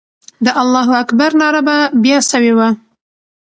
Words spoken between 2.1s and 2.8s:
سوې وه.